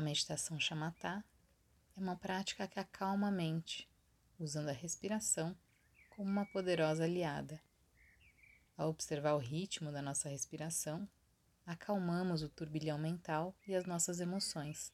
[0.00, 1.22] A meditação shamatha
[1.94, 3.86] é uma prática que acalma a mente,
[4.38, 5.54] usando a respiração
[6.08, 7.60] como uma poderosa aliada.
[8.78, 11.06] Ao observar o ritmo da nossa respiração,
[11.66, 14.90] acalmamos o turbilhão mental e as nossas emoções,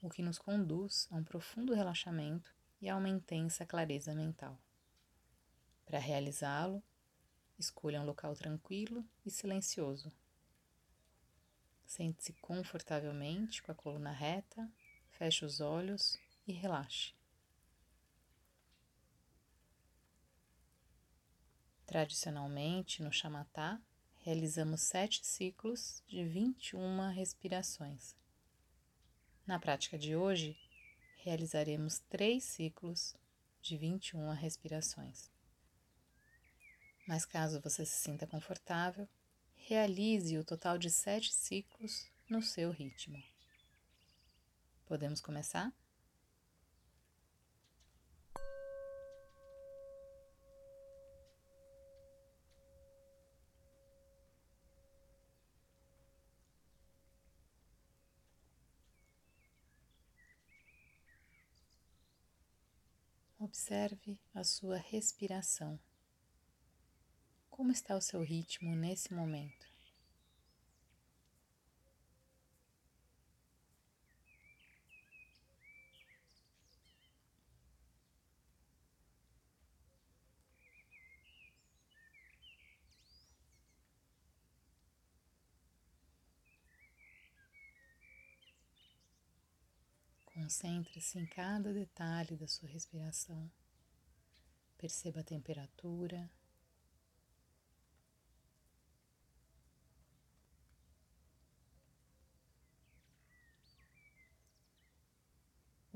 [0.00, 4.56] o que nos conduz a um profundo relaxamento e a uma intensa clareza mental.
[5.84, 6.80] Para realizá-lo,
[7.58, 10.12] escolha um local tranquilo e silencioso.
[11.86, 14.68] Sente-se confortavelmente com a coluna reta,
[15.12, 17.14] feche os olhos e relaxe.
[21.86, 23.80] Tradicionalmente, no Shamatha,
[24.16, 28.16] realizamos sete ciclos de 21 respirações.
[29.46, 30.58] Na prática de hoje,
[31.18, 33.14] realizaremos três ciclos
[33.62, 35.30] de 21 respirações.
[37.06, 39.08] Mas caso você se sinta confortável,
[39.68, 43.20] realize o total de sete ciclos no seu ritmo.
[44.86, 45.72] Podemos começar?
[63.40, 65.78] Observe a sua respiração.
[67.56, 69.66] Como está o seu ritmo nesse momento?
[90.26, 93.50] Concentre-se em cada detalhe da sua respiração.
[94.76, 96.30] Perceba a temperatura.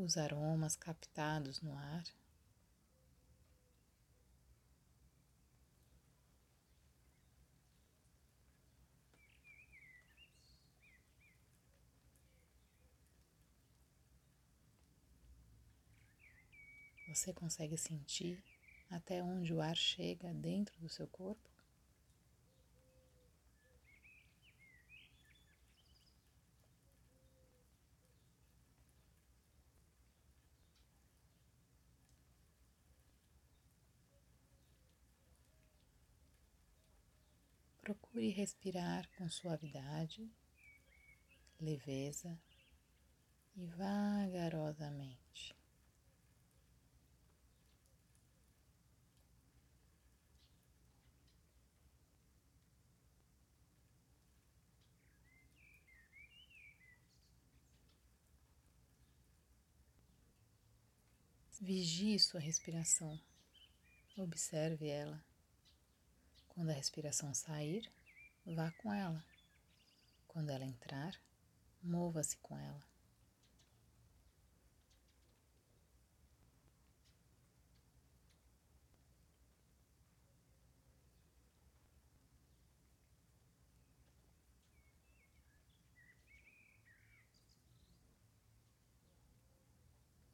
[0.02, 2.04] Os aromas captados no ar.
[17.06, 18.42] Você consegue sentir
[18.88, 21.49] até onde o ar chega dentro do seu corpo?
[38.10, 40.28] Procure respirar com suavidade,
[41.60, 42.36] leveza
[43.54, 45.54] e vagarosamente.
[61.60, 63.20] Vigie sua respiração.
[64.16, 65.24] Observe ela.
[66.48, 67.88] Quando a respiração sair,
[68.46, 69.24] vá com ela.
[70.26, 71.14] Quando ela entrar,
[71.82, 72.82] mova-se com ela.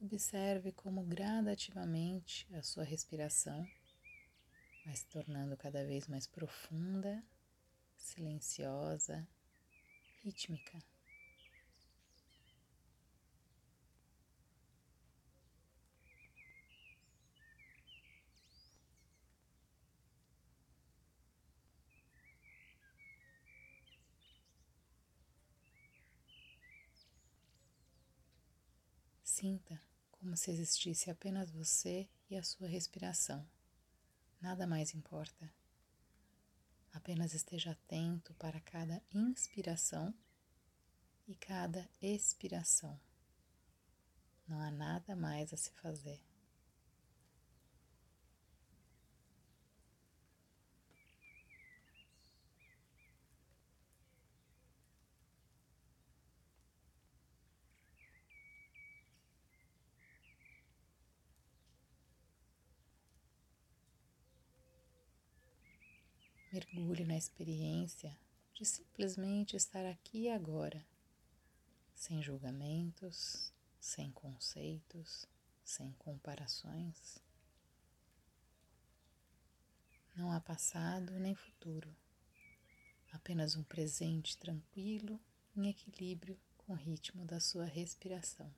[0.00, 3.66] Observe como gradativamente a sua respiração
[4.84, 7.21] vai se tornando cada vez mais profunda,
[7.97, 9.27] silenciosa,
[10.23, 10.83] rítmica.
[29.23, 29.81] Sinta
[30.11, 33.47] como se existisse apenas você e a sua respiração.
[34.41, 35.56] Nada mais importa.
[36.97, 40.15] Apenas esteja atento para cada inspiração
[41.28, 42.98] e cada expiração.
[44.48, 46.19] Não há nada mais a se fazer.
[66.56, 68.16] Mergulhe na experiência
[68.54, 70.82] de simplesmente estar aqui e agora,
[71.94, 75.26] sem julgamentos, sem conceitos,
[75.62, 77.18] sem comparações.
[80.16, 81.94] Não há passado nem futuro,
[83.12, 85.20] apenas um presente tranquilo,
[85.54, 88.50] em equilíbrio com o ritmo da sua respiração.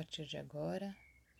[0.00, 0.96] Partir de agora,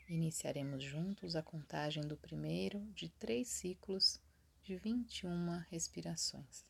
[0.06, 4.20] iniciaremos juntos a contagem do primeiro de três ciclos
[4.62, 6.66] de 21 respirações.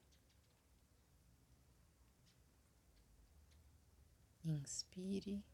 [4.44, 5.44] Inspire,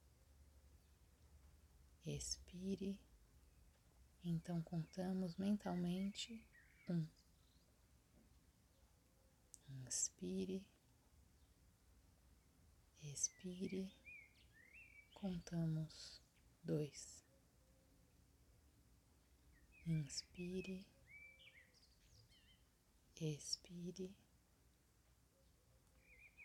[2.05, 3.01] expire.
[4.23, 6.45] Então contamos mentalmente
[6.87, 7.09] um.
[9.87, 10.63] Inspire,
[13.03, 13.91] expire
[15.27, 16.26] contamos
[16.67, 17.25] dois.
[19.89, 20.85] Inspire,
[23.21, 24.11] expire,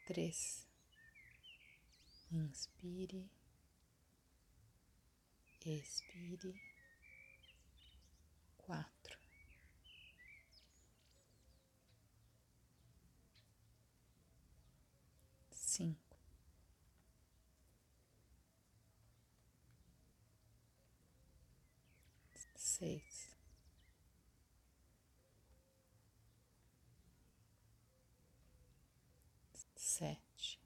[0.06, 0.68] três.
[2.32, 3.28] Inspire,
[5.66, 6.54] expire,
[8.58, 9.21] quatro.
[22.82, 23.30] Seis,
[29.76, 30.60] sete,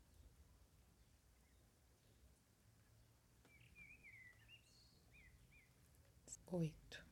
[6.54, 7.04] oito,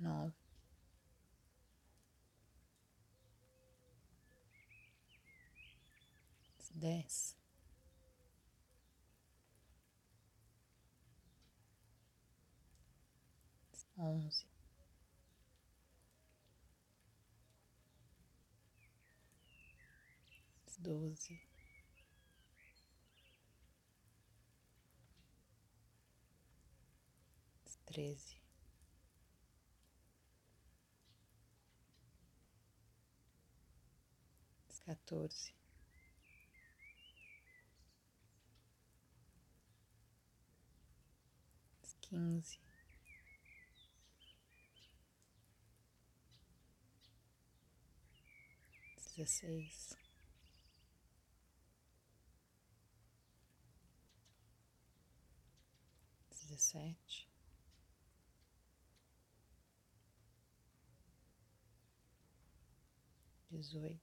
[0.00, 0.34] nove.
[6.74, 7.39] Dez.
[14.00, 14.46] Onze,
[20.78, 21.38] doze,
[27.84, 28.36] treze,
[34.84, 35.52] quatorze.
[42.00, 42.58] Quinze,
[49.20, 49.94] dezesseis,
[56.30, 57.28] dezessete,
[63.50, 64.00] dezoito,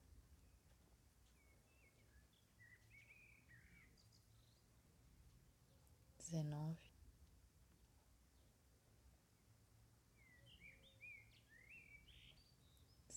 [6.19, 6.77] dezenove,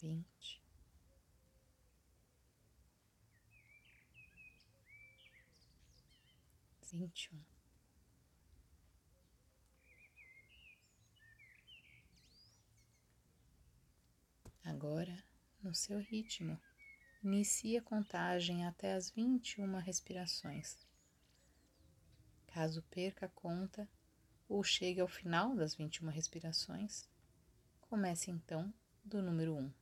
[0.01, 0.70] vinte.
[6.91, 7.45] Vinte e um.
[14.65, 15.25] Agora,
[15.63, 16.61] no seu ritmo,
[17.23, 20.79] inicie a contagem até as vinte e uma respirações.
[22.47, 23.89] Caso perca a conta
[24.49, 27.09] ou chegue ao final das vinte e uma respirações,
[27.81, 28.73] comece então
[29.05, 29.73] do número um.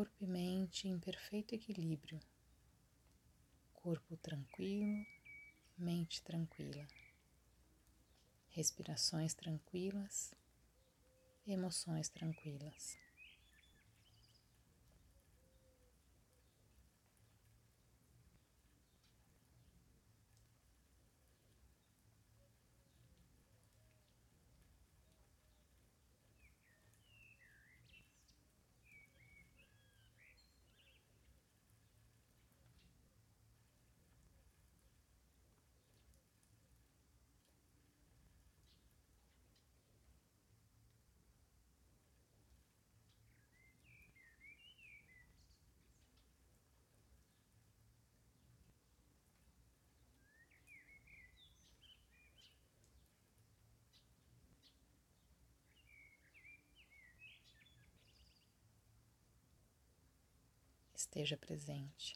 [0.00, 2.18] Corpo e mente em perfeito equilíbrio,
[3.74, 5.04] corpo tranquilo,
[5.76, 6.88] mente tranquila,
[8.48, 10.34] respirações tranquilas,
[11.46, 12.96] emoções tranquilas.
[61.10, 62.14] Esteja presente.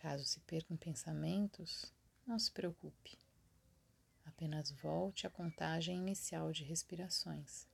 [0.00, 1.92] Caso se perca em pensamentos,
[2.26, 3.18] não se preocupe.
[4.24, 7.68] Apenas volte à contagem inicial de respirações.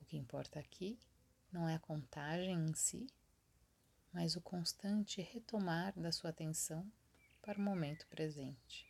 [0.00, 0.98] O que importa aqui
[1.52, 3.06] não é a contagem em si,
[4.12, 6.90] mas o constante retomar da sua atenção
[7.40, 8.87] para o momento presente.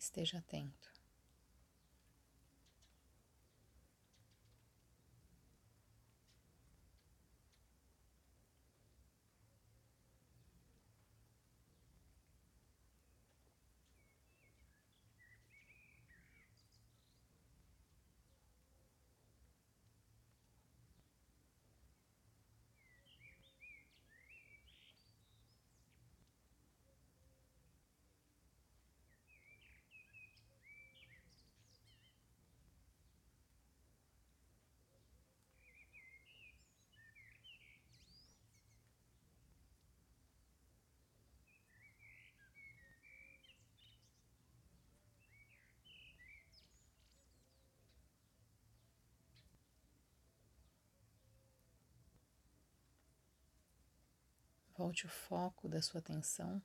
[0.00, 0.99] Esteja atento.
[54.80, 56.62] Volte o foco da sua atenção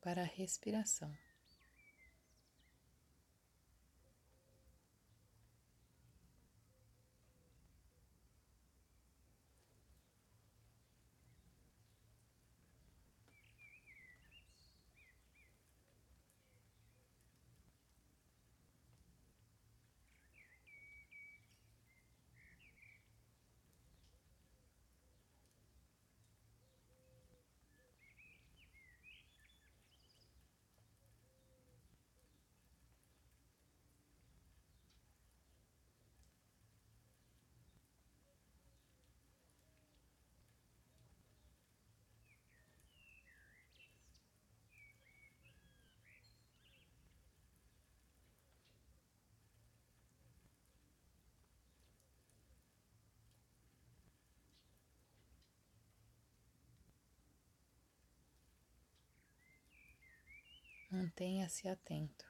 [0.00, 1.14] para a respiração.
[61.00, 62.29] Mantenha-se atento.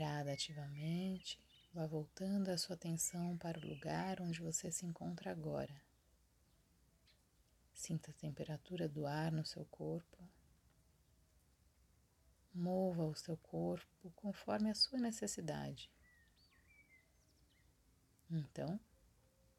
[0.00, 1.38] Gradativamente,
[1.74, 5.78] vá voltando a sua atenção para o lugar onde você se encontra agora.
[7.74, 10.26] Sinta a temperatura do ar no seu corpo.
[12.54, 15.90] Mova o seu corpo conforme a sua necessidade.
[18.30, 18.80] Então,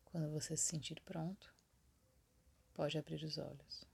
[0.06, 1.54] quando você se sentir pronto,
[2.74, 3.91] pode abrir os olhos.